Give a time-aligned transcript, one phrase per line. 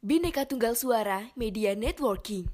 [0.00, 2.48] Bhinneka Tunggal Suara Media Networking.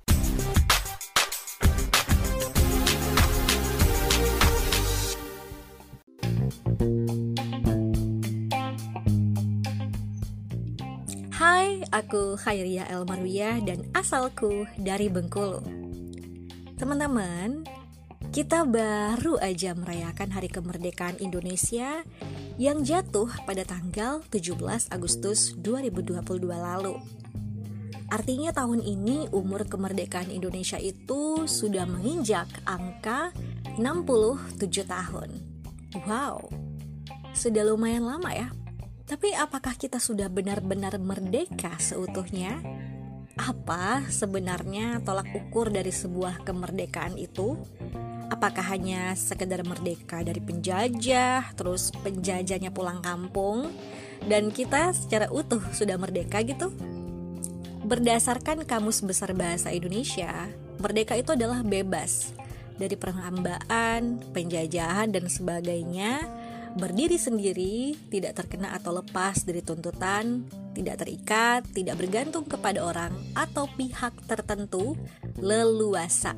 [11.30, 15.62] Hai, aku Khairia El Marwiyah dan asalku dari Bengkulu.
[16.74, 17.62] Teman-teman,
[18.34, 22.02] kita baru aja merayakan Hari Kemerdekaan Indonesia
[22.58, 26.98] yang jatuh pada tanggal 17 Agustus 2022 lalu.
[28.16, 33.28] Artinya tahun ini umur kemerdekaan Indonesia itu sudah menginjak angka
[33.76, 35.36] 67 tahun.
[36.08, 36.48] Wow,
[37.36, 38.48] sudah lumayan lama ya.
[39.04, 42.64] Tapi apakah kita sudah benar-benar merdeka seutuhnya?
[43.36, 47.60] Apa sebenarnya tolak ukur dari sebuah kemerdekaan itu?
[48.32, 53.68] Apakah hanya sekedar merdeka dari penjajah, terus penjajahnya pulang kampung,
[54.24, 56.95] dan kita secara utuh sudah merdeka gitu?
[57.86, 60.50] Berdasarkan Kamus Besar Bahasa Indonesia,
[60.82, 62.34] merdeka itu adalah bebas
[62.74, 66.26] dari perhambaan, penjajahan, dan sebagainya,
[66.74, 73.70] berdiri sendiri, tidak terkena atau lepas dari tuntutan, tidak terikat, tidak bergantung kepada orang atau
[73.78, 74.98] pihak tertentu,
[75.38, 76.34] leluasa.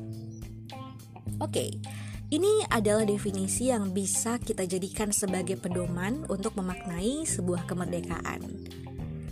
[1.41, 1.81] Oke,
[2.29, 8.69] ini adalah definisi yang bisa kita jadikan sebagai pedoman untuk memaknai sebuah kemerdekaan.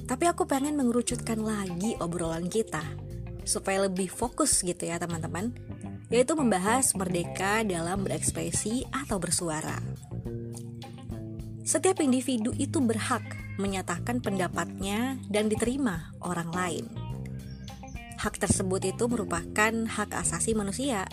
[0.07, 2.81] Tapi aku pengen mengerucutkan lagi obrolan kita
[3.43, 5.51] supaya lebih fokus gitu ya teman-teman
[6.07, 9.75] yaitu membahas merdeka dalam berekspresi atau bersuara.
[11.67, 13.23] Setiap individu itu berhak
[13.59, 16.85] menyatakan pendapatnya dan diterima orang lain.
[18.17, 21.03] Hak tersebut itu merupakan hak asasi manusia.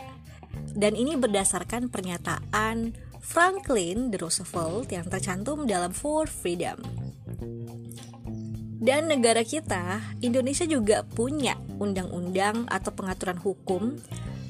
[0.71, 4.23] Dan ini berdasarkan pernyataan Franklin D.
[4.23, 7.04] Roosevelt yang tercantum dalam Four Freedom.
[8.79, 13.95] Dan negara kita, Indonesia juga punya undang-undang atau pengaturan hukum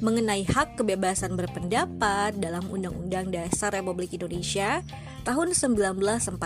[0.05, 4.84] mengenai hak kebebasan berpendapat dalam Undang-Undang Dasar Republik Indonesia
[5.25, 6.37] tahun 1945.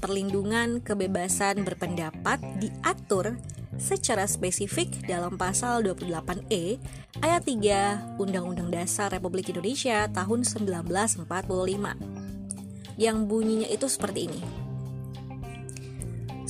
[0.00, 3.36] Perlindungan kebebasan berpendapat diatur
[3.76, 6.80] secara spesifik dalam pasal 28E
[7.20, 11.28] ayat 3 Undang-Undang Dasar Republik Indonesia tahun 1945
[13.00, 14.69] yang bunyinya itu seperti ini.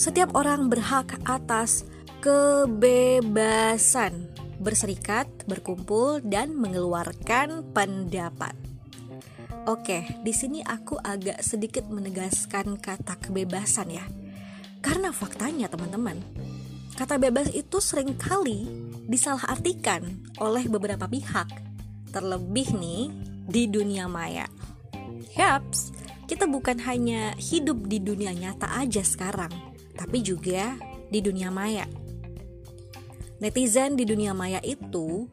[0.00, 1.84] Setiap orang berhak atas
[2.24, 8.56] kebebasan berserikat, berkumpul, dan mengeluarkan pendapat.
[9.68, 14.08] Oke, di sini aku agak sedikit menegaskan kata kebebasan ya.
[14.80, 16.16] Karena faktanya teman-teman,
[16.96, 18.72] kata bebas itu sering kali
[19.04, 20.00] disalahartikan
[20.40, 21.52] oleh beberapa pihak.
[22.08, 23.12] Terlebih nih
[23.44, 24.48] di dunia maya.
[25.36, 25.92] Yaps,
[26.24, 29.69] kita bukan hanya hidup di dunia nyata aja sekarang,
[30.00, 30.80] tapi juga
[31.12, 31.84] di dunia maya.
[33.44, 35.28] Netizen di dunia maya itu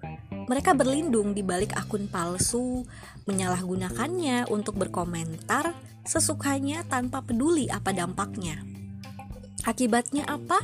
[0.47, 2.83] mereka berlindung di balik akun palsu,
[3.27, 5.71] menyalahgunakannya untuk berkomentar
[6.03, 8.59] sesukanya tanpa peduli apa dampaknya.
[9.63, 10.59] Akibatnya apa?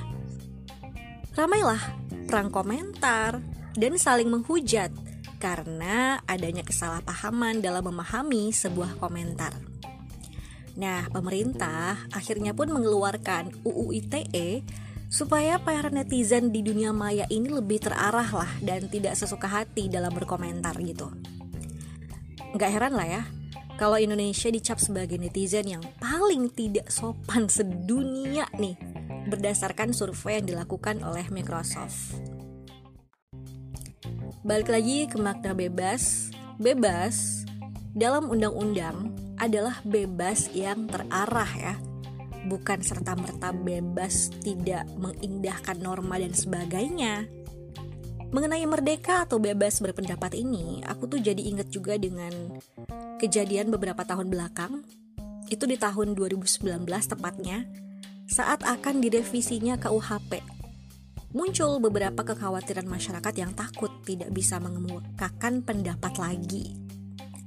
[1.35, 1.83] Ramailah
[2.27, 3.43] perang komentar
[3.75, 4.95] dan saling menghujat
[5.43, 9.72] karena adanya kesalahpahaman dalam memahami sebuah komentar.
[10.73, 14.65] Nah, pemerintah akhirnya pun mengeluarkan UU ITE
[15.13, 20.09] supaya para netizen di dunia maya ini lebih terarah lah dan tidak sesuka hati dalam
[20.09, 21.13] berkomentar gitu.
[22.57, 23.23] Gak heran lah ya,
[23.77, 28.73] kalau Indonesia dicap sebagai netizen yang paling tidak sopan sedunia nih,
[29.29, 32.17] berdasarkan survei yang dilakukan oleh Microsoft.
[34.41, 37.45] Balik lagi ke makna bebas, bebas
[37.93, 39.12] dalam undang-undang
[39.43, 41.75] adalah bebas yang terarah ya.
[42.47, 47.27] Bukan serta-merta bebas tidak mengindahkan norma dan sebagainya.
[48.33, 52.31] Mengenai merdeka atau bebas berpendapat ini aku tuh jadi inget juga dengan
[53.19, 54.81] kejadian beberapa tahun belakang.
[55.51, 57.67] Itu di tahun 2019 tepatnya
[58.25, 60.63] saat akan direvisinya KUHP
[61.33, 66.82] muncul beberapa kekhawatiran masyarakat yang takut tidak bisa mengemukakan pendapat lagi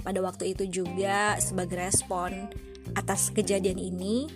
[0.06, 2.46] pada waktu itu juga sebagai respon
[2.94, 4.30] atas kejadian ini,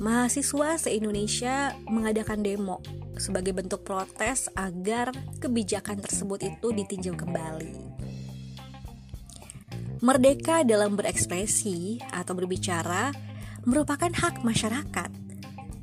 [0.00, 2.80] mahasiswa se-Indonesia mengadakan demo
[3.20, 5.12] sebagai bentuk protes agar
[5.44, 7.76] kebijakan tersebut itu ditinjau kembali.
[10.00, 13.12] Merdeka dalam berekspresi atau berbicara
[13.68, 15.12] merupakan hak masyarakat.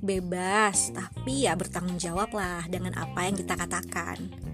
[0.02, 4.47] Bebas, tapi ya bertanggung jawab lah dengan apa yang kita katakan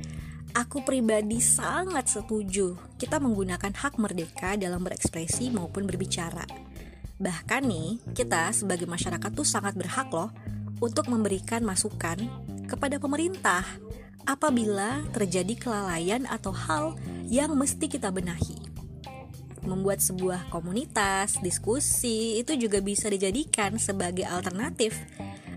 [0.54, 6.46] Aku pribadi sangat setuju kita menggunakan hak merdeka dalam berekspresi maupun berbicara.
[7.18, 10.30] Bahkan nih, kita sebagai masyarakat tuh sangat berhak loh
[10.78, 12.22] untuk memberikan masukan
[12.70, 13.66] kepada pemerintah
[14.30, 18.54] apabila terjadi kelalaian atau hal yang mesti kita benahi.
[19.66, 24.94] Membuat sebuah komunitas, diskusi itu juga bisa dijadikan sebagai alternatif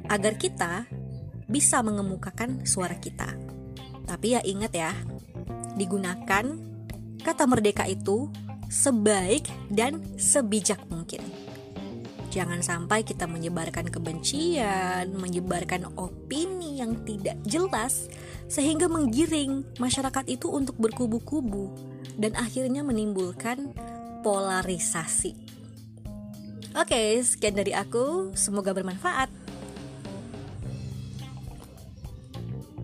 [0.09, 0.89] agar kita
[1.45, 3.46] bisa mengemukakan suara kita.
[4.07, 4.93] Tapi ya ingat ya,
[5.75, 6.45] digunakan
[7.21, 8.31] kata merdeka itu
[8.71, 11.23] sebaik dan sebijak mungkin.
[12.31, 18.13] Jangan sampai kita menyebarkan kebencian, menyebarkan opini yang tidak jelas,
[18.47, 21.73] sehingga menggiring masyarakat itu untuk berkubu-kubu
[22.21, 23.73] dan akhirnya menimbulkan
[24.21, 25.33] polarisasi.
[26.77, 28.37] Oke, sekian dari aku.
[28.37, 29.33] Semoga bermanfaat.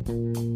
[0.03, 0.52] thank you